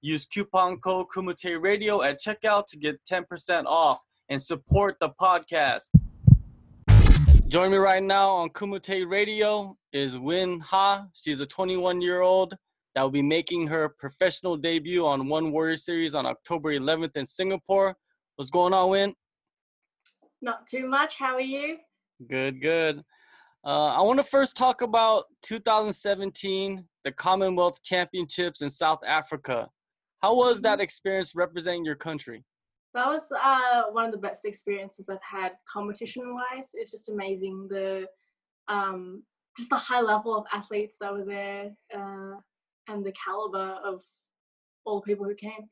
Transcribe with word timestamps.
Use 0.00 0.26
coupon 0.26 0.78
code 0.78 1.06
Kumite 1.12 1.60
Radio 1.60 2.02
at 2.02 2.20
checkout 2.20 2.66
to 2.66 2.76
get 2.76 3.00
10% 3.04 3.64
off 3.66 3.98
and 4.28 4.40
support 4.40 4.96
the 5.00 5.10
podcast. 5.20 5.88
Join 7.48 7.72
me 7.72 7.78
right 7.78 8.02
now 8.02 8.30
on 8.30 8.50
Kumite 8.50 9.08
Radio 9.10 9.76
is 9.92 10.16
Win 10.16 10.60
Ha. 10.60 11.06
She's 11.14 11.40
a 11.40 11.46
21 11.46 12.00
year 12.00 12.20
old 12.20 12.54
that 12.94 13.02
will 13.02 13.10
be 13.10 13.22
making 13.22 13.66
her 13.66 13.88
professional 13.88 14.56
debut 14.56 15.04
on 15.04 15.28
One 15.28 15.50
Warrior 15.50 15.76
Series 15.76 16.14
on 16.14 16.26
October 16.26 16.72
11th 16.72 17.16
in 17.16 17.26
Singapore. 17.26 17.96
What's 18.36 18.50
going 18.50 18.72
on, 18.72 18.90
Win? 18.90 19.14
Not 20.40 20.66
too 20.68 20.86
much. 20.86 21.16
How 21.18 21.34
are 21.34 21.40
you? 21.40 21.78
Good, 22.28 22.62
good. 22.62 23.02
Uh, 23.64 23.86
I 23.86 24.02
want 24.02 24.18
to 24.20 24.24
first 24.24 24.56
talk 24.56 24.82
about 24.82 25.24
2017, 25.42 26.84
the 27.04 27.12
Commonwealth 27.12 27.82
Championships 27.82 28.62
in 28.62 28.70
South 28.70 29.00
Africa. 29.04 29.68
How 30.20 30.34
was 30.34 30.60
that 30.62 30.74
mm-hmm. 30.74 30.82
experience 30.82 31.34
representing 31.34 31.84
your 31.84 31.94
country? 31.94 32.44
That 32.94 33.06
was 33.06 33.22
uh, 33.32 33.82
one 33.92 34.06
of 34.06 34.12
the 34.12 34.18
best 34.18 34.44
experiences 34.44 35.08
I've 35.08 35.18
had 35.22 35.52
competition-wise. 35.70 36.70
It's 36.74 36.90
just 36.90 37.08
amazing 37.08 37.68
the 37.68 38.06
um, 38.68 39.22
just 39.56 39.70
the 39.70 39.76
high 39.76 40.00
level 40.00 40.36
of 40.36 40.44
athletes 40.52 40.96
that 41.00 41.12
were 41.12 41.24
there 41.24 41.70
uh, 41.94 42.36
and 42.88 43.04
the 43.04 43.12
caliber 43.12 43.78
of 43.84 44.02
all 44.84 45.00
the 45.00 45.04
people 45.04 45.26
who 45.26 45.34
came. 45.34 45.68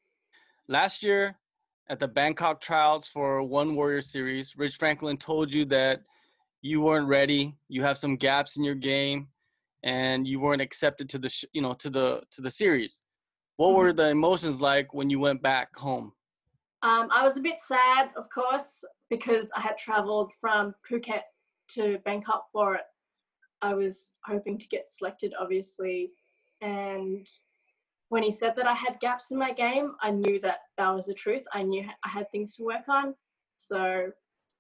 Last 0.69 1.03
year, 1.03 1.36
at 1.88 2.00
the 2.00 2.08
Bangkok 2.08 2.60
trials 2.60 3.08
for 3.08 3.42
One 3.42 3.77
Warrior 3.77 4.00
Series, 4.00 4.56
Rich 4.56 4.77
Franklin 4.77 5.16
told 5.16 5.53
you 5.53 5.64
that 5.66 6.00
you 6.62 6.81
weren't 6.81 7.06
ready. 7.06 7.55
You 7.69 7.83
have 7.83 7.97
some 7.97 8.16
gaps 8.16 8.56
in 8.56 8.64
your 8.64 8.75
game, 8.75 9.28
and 9.84 10.27
you 10.27 10.41
weren't 10.41 10.62
accepted 10.62 11.08
to 11.10 11.19
the 11.19 11.28
sh- 11.28 11.44
you 11.53 11.62
know 11.62 11.75
to 11.75 11.91
the 11.91 12.22
to 12.33 12.42
the 12.42 12.50
series. 12.50 13.03
What 13.56 13.68
mm-hmm. 13.68 13.76
were 13.78 13.92
the 13.92 14.08
emotions 14.08 14.60
like 14.60 14.92
when 14.94 15.10
you 15.10 15.18
went 15.18 15.42
back 15.42 15.74
home? 15.76 16.12
Um, 16.82 17.08
I 17.10 17.26
was 17.26 17.36
a 17.36 17.40
bit 17.40 17.58
sad, 17.66 18.10
of 18.16 18.28
course, 18.32 18.84
because 19.10 19.48
I 19.56 19.60
had 19.60 19.78
traveled 19.78 20.30
from 20.40 20.74
Phuket 20.88 21.22
to 21.70 21.98
Bangkok 22.04 22.46
for 22.52 22.74
it. 22.74 22.84
I 23.62 23.74
was 23.74 24.12
hoping 24.24 24.58
to 24.58 24.68
get 24.68 24.90
selected, 24.90 25.32
obviously, 25.40 26.12
and 26.60 27.26
when 28.08 28.22
he 28.22 28.30
said 28.30 28.54
that 28.56 28.66
I 28.66 28.74
had 28.74 29.00
gaps 29.00 29.30
in 29.30 29.38
my 29.38 29.52
game, 29.52 29.92
I 30.00 30.10
knew 30.10 30.38
that 30.41 30.58
that 30.78 30.91
was 30.91 31.06
the 31.06 31.14
truth. 31.14 31.42
I 31.52 31.62
knew 31.62 31.86
I 32.04 32.08
had 32.08 32.30
things 32.30 32.54
to 32.54 32.64
work 32.64 32.88
on. 32.88 33.14
So 33.58 34.10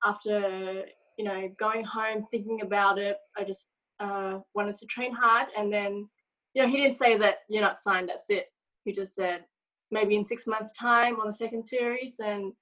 after 0.04 0.84
you 1.16 1.24
know 1.24 1.48
going 1.58 1.84
home 1.84 2.26
thinking 2.30 2.62
about 2.62 2.98
it, 2.98 3.18
I 3.36 3.44
just 3.44 3.66
uh, 4.00 4.40
wanted 4.54 4.76
to 4.76 4.86
train 4.86 5.12
hard. 5.12 5.48
And 5.56 5.72
then 5.72 6.08
you 6.54 6.62
know 6.62 6.68
he 6.68 6.76
didn't 6.76 6.98
say 6.98 7.16
that 7.18 7.38
you're 7.48 7.62
not 7.62 7.82
signed. 7.82 8.08
That's 8.08 8.30
it. 8.30 8.46
He 8.86 8.92
just 8.92 9.14
said 9.14 9.44
maybe 9.90 10.16
in 10.16 10.24
six 10.24 10.46
months' 10.46 10.72
time 10.72 11.20
on 11.20 11.26
the 11.26 11.34
second 11.34 11.64
series, 11.64 12.14
and 12.18 12.52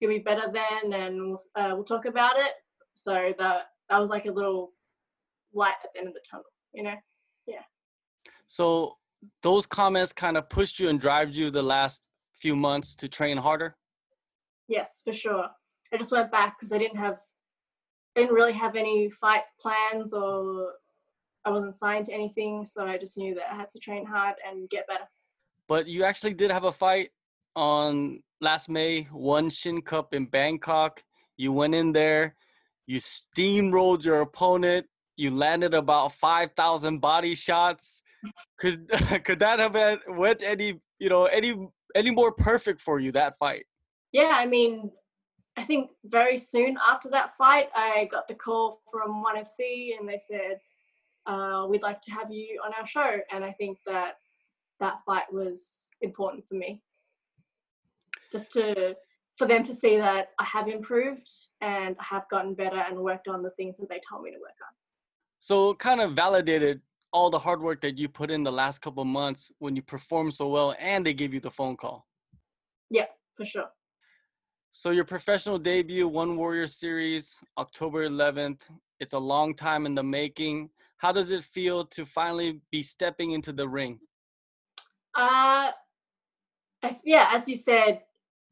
you'll 0.00 0.10
be 0.12 0.18
better 0.18 0.50
then, 0.50 0.94
and 0.94 1.20
we'll, 1.20 1.42
uh, 1.54 1.72
we'll 1.74 1.84
talk 1.84 2.06
about 2.06 2.38
it. 2.38 2.52
So 2.94 3.34
that 3.38 3.66
that 3.90 3.98
was 3.98 4.08
like 4.08 4.24
a 4.24 4.32
little 4.32 4.72
light 5.52 5.74
at 5.84 5.90
the 5.92 6.00
end 6.00 6.08
of 6.08 6.14
the 6.14 6.20
tunnel. 6.28 6.46
You 6.72 6.84
know, 6.84 6.94
yeah. 7.46 7.64
So 8.48 8.96
those 9.42 9.66
comments 9.66 10.12
kind 10.12 10.36
of 10.36 10.48
pushed 10.48 10.80
you 10.80 10.88
and 10.88 10.98
drive 11.00 11.34
you 11.34 11.50
the 11.50 11.62
last 11.62 12.08
few 12.42 12.56
months 12.56 12.96
to 12.96 13.08
train 13.08 13.36
harder? 13.36 13.76
Yes, 14.68 15.00
for 15.04 15.12
sure. 15.12 15.46
I 15.92 15.96
just 15.96 16.10
went 16.10 16.32
back 16.32 16.58
because 16.58 16.72
I 16.72 16.78
didn't 16.78 16.98
have, 16.98 17.18
I 18.16 18.20
didn't 18.20 18.34
really 18.34 18.52
have 18.52 18.74
any 18.74 19.10
fight 19.10 19.44
plans 19.60 20.12
or 20.12 20.72
I 21.44 21.50
wasn't 21.50 21.76
signed 21.76 22.06
to 22.06 22.12
anything. 22.12 22.66
So 22.66 22.84
I 22.84 22.98
just 22.98 23.16
knew 23.16 23.34
that 23.34 23.52
I 23.52 23.54
had 23.54 23.70
to 23.70 23.78
train 23.78 24.04
hard 24.04 24.34
and 24.46 24.68
get 24.70 24.88
better. 24.88 25.04
But 25.68 25.86
you 25.86 26.04
actually 26.04 26.34
did 26.34 26.50
have 26.50 26.64
a 26.64 26.72
fight 26.72 27.10
on 27.56 28.22
last 28.40 28.68
May, 28.68 29.02
one 29.12 29.50
Shin 29.50 29.82
Cup 29.82 30.14
in 30.14 30.26
Bangkok. 30.26 31.02
You 31.36 31.52
went 31.52 31.74
in 31.74 31.92
there, 31.92 32.36
you 32.86 32.98
steamrolled 32.98 34.04
your 34.04 34.20
opponent, 34.20 34.86
you 35.16 35.30
landed 35.30 35.74
about 35.74 36.12
5,000 36.12 36.98
body 36.98 37.34
shots 37.34 38.02
could 38.58 38.88
could 39.24 39.38
that 39.40 39.58
have 39.58 40.00
went 40.08 40.42
any 40.42 40.80
you 40.98 41.08
know 41.08 41.24
any 41.26 41.68
any 41.94 42.10
more 42.10 42.32
perfect 42.32 42.80
for 42.80 42.98
you 43.00 43.12
that 43.12 43.36
fight? 43.36 43.64
Yeah, 44.12 44.32
I 44.32 44.46
mean, 44.46 44.90
I 45.56 45.64
think 45.64 45.90
very 46.04 46.38
soon 46.38 46.76
after 46.86 47.08
that 47.10 47.36
fight, 47.36 47.68
I 47.74 48.08
got 48.10 48.28
the 48.28 48.34
call 48.34 48.80
from 48.90 49.22
One 49.22 49.36
FC, 49.36 49.98
and 49.98 50.08
they 50.08 50.18
said 50.26 50.58
uh, 51.26 51.66
we'd 51.68 51.82
like 51.82 52.00
to 52.02 52.10
have 52.12 52.30
you 52.30 52.60
on 52.64 52.72
our 52.78 52.86
show, 52.86 53.18
and 53.30 53.44
I 53.44 53.52
think 53.52 53.78
that 53.86 54.16
that 54.82 54.98
fight 55.06 55.32
was 55.32 55.62
important 56.02 56.44
for 56.46 56.54
me, 56.54 56.82
just 58.30 58.52
to 58.52 58.94
for 59.38 59.46
them 59.46 59.64
to 59.64 59.74
see 59.74 59.96
that 59.96 60.28
I 60.38 60.44
have 60.44 60.68
improved 60.68 61.30
and 61.62 61.96
I 61.98 62.04
have 62.04 62.28
gotten 62.28 62.54
better 62.54 62.76
and 62.76 62.98
worked 62.98 63.28
on 63.28 63.42
the 63.42 63.50
things 63.52 63.78
that 63.78 63.88
they 63.88 64.00
told 64.08 64.22
me 64.22 64.30
to 64.30 64.36
work 64.36 64.58
on. 64.60 64.74
So, 65.40 65.74
kind 65.74 66.02
of 66.02 66.12
validated 66.12 66.82
all 67.12 67.30
the 67.30 67.38
hard 67.38 67.62
work 67.62 67.80
that 67.82 67.98
you 67.98 68.08
put 68.08 68.30
in 68.30 68.42
the 68.42 68.52
last 68.52 68.80
couple 68.80 69.04
months 69.04 69.50
when 69.58 69.76
you 69.76 69.82
performed 69.82 70.34
so 70.34 70.48
well 70.48 70.74
and 70.78 71.04
they 71.04 71.14
gave 71.14 71.32
you 71.32 71.40
the 71.40 71.50
phone 71.50 71.76
call. 71.76 72.06
Yeah, 72.90 73.06
for 73.36 73.44
sure. 73.44 73.70
So 74.74 74.90
your 74.90 75.04
professional 75.04 75.58
debut, 75.58 76.08
One 76.08 76.36
Warrior 76.36 76.66
Series, 76.66 77.38
October 77.58 78.08
11th. 78.08 78.62
It's 79.00 79.12
a 79.12 79.18
long 79.18 79.54
time 79.54 79.84
in 79.84 79.94
the 79.94 80.02
making. 80.02 80.70
How 80.96 81.12
does 81.12 81.30
it 81.30 81.44
feel 81.44 81.84
to 81.86 82.06
finally 82.06 82.60
be 82.70 82.82
stepping 82.82 83.32
into 83.32 83.52
the 83.52 83.68
ring? 83.68 83.98
Uh, 85.14 85.72
yeah, 87.04 87.28
as 87.32 87.48
you 87.48 87.56
said, 87.56 88.02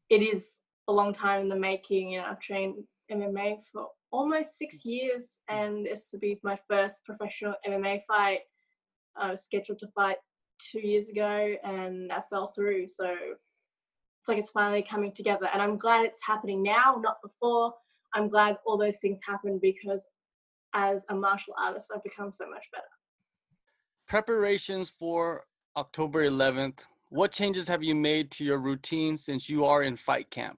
it 0.09 0.21
is 0.21 0.51
a 0.87 0.93
long 0.93 1.13
time 1.13 1.41
in 1.41 1.49
the 1.49 1.55
making. 1.55 2.15
Know, 2.15 2.25
I've 2.29 2.39
trained 2.39 2.83
MMA 3.11 3.57
for 3.71 3.87
almost 4.11 4.57
six 4.57 4.83
years, 4.83 5.39
and 5.49 5.85
this 5.85 6.09
will 6.11 6.19
be 6.19 6.39
my 6.43 6.59
first 6.69 6.97
professional 7.05 7.55
MMA 7.67 8.01
fight. 8.07 8.41
I 9.15 9.31
was 9.31 9.43
scheduled 9.43 9.79
to 9.79 9.87
fight 9.95 10.17
two 10.71 10.85
years 10.85 11.09
ago 11.09 11.55
and 11.63 12.11
I 12.11 12.21
fell 12.29 12.53
through. 12.55 12.87
So 12.87 13.05
it's 13.05 14.27
like 14.27 14.37
it's 14.37 14.51
finally 14.51 14.83
coming 14.83 15.13
together. 15.13 15.49
And 15.51 15.61
I'm 15.61 15.77
glad 15.77 16.05
it's 16.05 16.19
happening 16.25 16.61
now, 16.61 16.99
not 17.01 17.17
before. 17.23 17.73
I'm 18.13 18.29
glad 18.29 18.57
all 18.65 18.77
those 18.77 18.97
things 19.01 19.19
happened 19.25 19.61
because 19.61 20.05
as 20.73 21.03
a 21.09 21.15
martial 21.15 21.53
artist, 21.61 21.87
I've 21.93 22.03
become 22.03 22.31
so 22.31 22.49
much 22.49 22.67
better. 22.71 22.83
Preparations 24.07 24.89
for 24.89 25.45
October 25.77 26.29
11th. 26.29 26.85
What 27.09 27.31
changes 27.31 27.67
have 27.67 27.83
you 27.83 27.95
made 27.95 28.31
to 28.31 28.45
your 28.45 28.59
routine 28.59 29.17
since 29.17 29.49
you 29.49 29.65
are 29.65 29.83
in 29.83 29.95
fight 29.95 30.29
camp? 30.29 30.57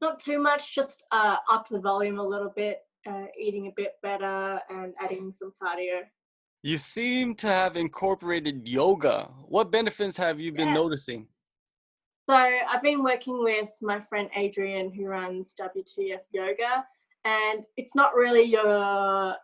Not 0.00 0.20
too 0.20 0.38
much, 0.40 0.74
just 0.74 1.04
uh, 1.10 1.36
up 1.50 1.68
the 1.68 1.80
volume 1.80 2.18
a 2.18 2.26
little 2.26 2.52
bit, 2.54 2.80
uh, 3.06 3.24
eating 3.38 3.66
a 3.68 3.72
bit 3.76 3.92
better, 4.02 4.60
and 4.68 4.94
adding 5.02 5.32
some 5.32 5.52
cardio. 5.62 6.00
You 6.62 6.78
seem 6.78 7.34
to 7.36 7.46
have 7.46 7.76
incorporated 7.76 8.66
yoga. 8.66 9.30
What 9.46 9.70
benefits 9.70 10.16
have 10.16 10.40
you 10.40 10.52
been 10.52 10.68
yeah. 10.68 10.74
noticing? 10.74 11.26
So 12.28 12.34
I've 12.34 12.82
been 12.82 13.04
working 13.04 13.42
with 13.42 13.68
my 13.80 14.00
friend 14.00 14.28
Adrian 14.34 14.92
who 14.92 15.06
runs 15.06 15.54
WTF 15.60 16.22
Yoga 16.32 16.84
and 17.24 17.64
it's 17.76 17.94
not 17.94 18.14
really 18.14 18.42
your 18.42 19.36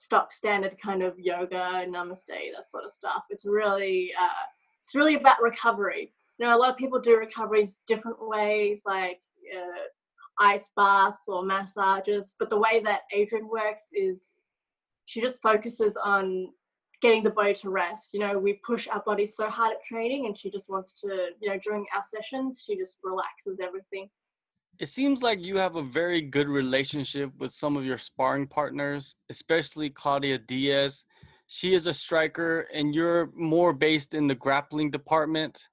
stock 0.00 0.32
standard 0.32 0.76
kind 0.80 1.02
of 1.02 1.18
yoga, 1.18 1.84
namaste, 1.86 2.24
that 2.26 2.70
sort 2.70 2.84
of 2.84 2.92
stuff. 2.92 3.24
It's 3.28 3.44
really 3.44 4.12
uh, 4.18 4.46
it's 4.82 4.94
really 4.94 5.14
about 5.14 5.42
recovery. 5.42 6.12
You 6.38 6.46
know, 6.46 6.56
a 6.56 6.58
lot 6.58 6.70
of 6.70 6.78
people 6.78 6.98
do 6.98 7.16
recoveries 7.18 7.78
different 7.86 8.16
ways, 8.18 8.80
like 8.86 9.20
uh, 9.54 9.84
ice 10.38 10.70
baths 10.74 11.24
or 11.28 11.44
massages. 11.44 12.34
But 12.38 12.48
the 12.48 12.58
way 12.58 12.80
that 12.82 13.02
Adrian 13.12 13.46
works 13.46 13.82
is 13.92 14.36
she 15.04 15.20
just 15.20 15.42
focuses 15.42 15.98
on 16.02 16.48
getting 17.02 17.22
the 17.22 17.30
body 17.30 17.52
to 17.54 17.68
rest. 17.68 18.14
You 18.14 18.20
know, 18.20 18.38
we 18.38 18.54
push 18.54 18.88
our 18.88 19.02
bodies 19.04 19.36
so 19.36 19.50
hard 19.50 19.72
at 19.72 19.84
training, 19.84 20.24
and 20.26 20.38
she 20.38 20.50
just 20.50 20.70
wants 20.70 20.98
to, 21.02 21.28
you 21.40 21.50
know, 21.50 21.58
during 21.62 21.84
our 21.94 22.02
sessions, 22.14 22.64
she 22.66 22.74
just 22.74 22.96
relaxes 23.04 23.58
everything. 23.62 24.08
It 24.80 24.88
seems 24.88 25.22
like 25.22 25.44
you 25.44 25.58
have 25.58 25.76
a 25.76 25.82
very 25.82 26.22
good 26.22 26.48
relationship 26.48 27.30
with 27.38 27.52
some 27.52 27.76
of 27.76 27.84
your 27.84 27.98
sparring 27.98 28.46
partners, 28.46 29.14
especially 29.28 29.90
Claudia 29.90 30.38
Diaz. 30.38 31.04
She 31.48 31.74
is 31.74 31.86
a 31.86 31.92
striker, 31.92 32.60
and 32.72 32.94
you're 32.94 33.30
more 33.34 33.74
based 33.74 34.14
in 34.14 34.26
the 34.26 34.34
grappling 34.34 34.90
department. 34.90 35.68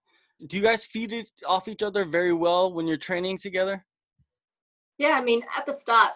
do 0.47 0.57
you 0.57 0.61
guys 0.61 0.85
feed 0.85 1.13
it 1.13 1.31
off 1.47 1.69
each 1.69 1.81
other 1.81 2.03
very 2.03 2.33
well 2.33 2.73
when 2.73 2.85
you're 2.85 2.97
training 2.97 3.37
together? 3.37 3.83
Yeah, 4.97 5.11
I 5.11 5.21
mean, 5.21 5.41
at 5.57 5.65
the 5.65 5.71
start, 5.73 6.11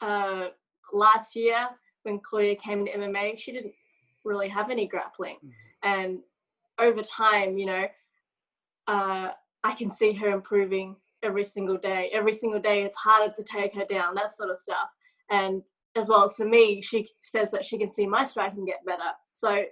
uh, 0.00 0.48
last 0.92 1.34
year 1.34 1.66
when 2.04 2.20
Claudia 2.20 2.54
came 2.54 2.86
into 2.86 2.92
MMA, 2.92 3.36
she 3.36 3.50
didn't 3.50 3.74
really 4.24 4.48
have 4.48 4.70
any 4.70 4.86
grappling, 4.86 5.38
mm-hmm. 5.44 5.50
and 5.82 6.20
over 6.78 7.02
time, 7.02 7.58
you 7.58 7.66
know, 7.66 7.86
uh, 8.86 9.30
I 9.64 9.74
can 9.74 9.90
see 9.90 10.12
her 10.12 10.28
improving 10.28 10.96
every 11.22 11.44
single 11.44 11.76
day. 11.76 12.10
Every 12.12 12.32
single 12.32 12.60
day, 12.60 12.82
it's 12.82 12.96
harder 12.96 13.32
to 13.34 13.42
take 13.42 13.74
her 13.74 13.84
down, 13.84 14.14
that 14.14 14.36
sort 14.36 14.50
of 14.50 14.58
stuff. 14.58 14.88
And 15.30 15.62
as 15.96 16.08
well 16.08 16.24
as 16.24 16.36
for 16.36 16.44
me, 16.44 16.80
she 16.82 17.08
says 17.22 17.50
that 17.50 17.64
she 17.64 17.78
can 17.78 17.88
see 17.88 18.06
my 18.06 18.24
striking 18.24 18.64
get 18.64 18.84
better. 18.84 19.12
So 19.32 19.64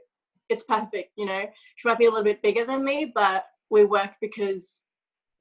it's 0.48 0.64
perfect, 0.64 1.12
you 1.16 1.26
know. 1.26 1.44
She 1.76 1.88
might 1.88 1.98
be 1.98 2.06
a 2.06 2.10
little 2.10 2.24
bit 2.24 2.42
bigger 2.42 2.64
than 2.64 2.84
me, 2.84 3.12
but 3.14 3.44
we 3.70 3.84
work 3.84 4.12
because 4.20 4.82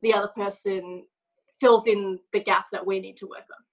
the 0.01 0.13
other 0.13 0.29
person 0.35 1.05
fills 1.59 1.87
in 1.87 2.19
the 2.33 2.41
gap 2.41 2.65
that 2.71 2.85
we 2.85 2.99
need 2.99 3.17
to 3.17 3.27
work 3.27 3.45
on. 3.49 3.63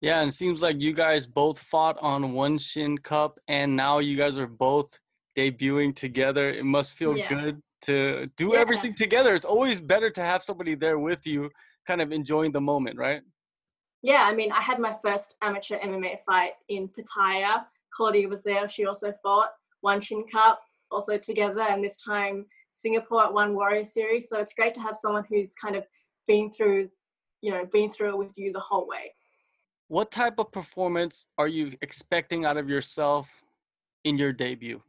Yeah, 0.00 0.20
and 0.20 0.30
it 0.30 0.34
seems 0.34 0.62
like 0.62 0.80
you 0.80 0.92
guys 0.92 1.26
both 1.26 1.58
fought 1.58 1.98
on 2.00 2.32
One 2.32 2.56
Shin 2.56 2.96
Cup, 2.98 3.38
and 3.48 3.74
now 3.74 3.98
you 3.98 4.16
guys 4.16 4.38
are 4.38 4.46
both 4.46 4.98
debuting 5.36 5.94
together. 5.94 6.48
It 6.48 6.64
must 6.64 6.92
feel 6.92 7.16
yeah. 7.16 7.28
good 7.28 7.62
to 7.82 8.30
do 8.36 8.50
yeah. 8.52 8.60
everything 8.60 8.94
together. 8.94 9.34
It's 9.34 9.44
always 9.44 9.80
better 9.80 10.10
to 10.10 10.22
have 10.22 10.42
somebody 10.42 10.74
there 10.74 10.98
with 10.98 11.26
you, 11.26 11.50
kind 11.86 12.00
of 12.00 12.12
enjoying 12.12 12.52
the 12.52 12.60
moment, 12.60 12.98
right? 12.98 13.22
Yeah, 14.02 14.22
I 14.22 14.34
mean, 14.34 14.52
I 14.52 14.60
had 14.60 14.78
my 14.78 14.96
first 15.04 15.36
amateur 15.42 15.78
MMA 15.78 16.18
fight 16.24 16.52
in 16.68 16.88
Pattaya. 16.88 17.64
Claudia 17.92 18.28
was 18.28 18.42
there. 18.42 18.68
She 18.68 18.86
also 18.86 19.12
fought 19.22 19.50
One 19.80 20.00
Shin 20.00 20.24
Cup, 20.30 20.60
also 20.90 21.18
together, 21.18 21.62
and 21.62 21.82
this 21.82 21.96
time 21.96 22.46
Singapore 22.70 23.24
at 23.24 23.32
One 23.32 23.54
Warrior 23.54 23.84
Series. 23.84 24.28
So 24.28 24.38
it's 24.38 24.54
great 24.54 24.74
to 24.74 24.80
have 24.80 24.96
someone 24.96 25.24
who's 25.28 25.52
kind 25.60 25.74
of 25.74 25.84
been 26.26 26.52
through, 26.52 26.88
you 27.40 27.50
know, 27.50 27.64
been 27.72 27.90
through 27.90 28.10
it 28.10 28.18
with 28.18 28.36
you 28.36 28.52
the 28.52 28.60
whole 28.60 28.86
way. 28.86 29.12
What 29.88 30.10
type 30.10 30.38
of 30.38 30.52
performance 30.52 31.26
are 31.38 31.48
you 31.48 31.72
expecting 31.80 32.44
out 32.44 32.56
of 32.56 32.68
yourself 32.68 33.28
in 34.04 34.18
your 34.18 34.32
debut? 34.32 34.82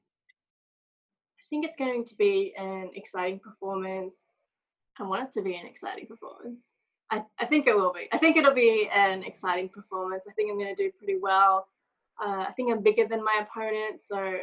I 1.50 1.56
think 1.56 1.66
it's 1.66 1.78
going 1.78 2.06
to 2.06 2.16
be 2.16 2.54
an 2.60 2.92
exciting 2.94 3.40
performance. 3.40 4.14
I 5.00 5.04
want 5.04 5.24
it 5.24 5.34
to 5.34 5.42
be 5.42 5.56
an 5.56 5.66
exciting 5.66 6.06
performance. 6.06 6.60
I, 7.10 7.24
I 7.40 7.46
think 7.46 7.66
it 7.66 7.76
will 7.76 7.92
be. 7.92 8.08
I 8.12 8.20
think 8.20 8.38
it'll 8.38 8.54
be 8.54 8.88
an 8.94 9.24
exciting 9.24 9.68
performance. 9.68 10.26
I 10.30 10.34
think 10.34 10.52
I'm 10.52 10.60
going 10.60 10.76
to 10.76 10.84
do 10.84 10.92
pretty 10.96 11.18
well. 11.20 11.68
Uh, 12.24 12.46
I 12.48 12.52
think 12.56 12.72
I'm 12.72 12.84
bigger 12.84 13.08
than 13.08 13.24
my 13.24 13.42
opponent, 13.42 14.00
so 14.00 14.38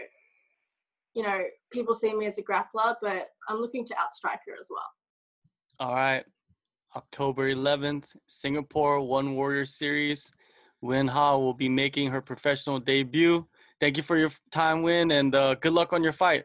you 1.15 1.23
know 1.23 1.45
people 1.71 1.95
see 1.95 2.13
me 2.13 2.27
as 2.27 2.39
a 2.39 2.43
grappler, 2.43 2.97
but 3.01 3.29
I'm 3.49 3.59
looking 3.59 3.85
to 3.87 3.95
outstrike 3.95 4.41
her 4.49 4.55
as 4.59 4.67
well. 4.69 4.91
All 5.79 5.95
right, 5.95 6.25
October 6.97 7.55
11th, 7.55 8.17
Singapore 8.27 9.01
One 9.01 9.37
Warrior 9.37 9.65
Series. 9.65 10.33
Win 10.81 11.07
Ha 11.07 11.37
will 11.37 11.55
be 11.55 11.69
making 11.69 12.11
her 12.11 12.21
professional 12.21 12.81
debut. 12.81 13.47
Thank 13.79 13.97
you 13.97 14.03
for 14.03 14.17
your 14.17 14.33
time, 14.51 14.83
Win, 14.83 15.13
and 15.13 15.33
uh, 15.37 15.55
good 15.55 15.73
luck 15.73 15.93
on 15.93 16.03
your 16.03 16.13
fight. 16.13 16.45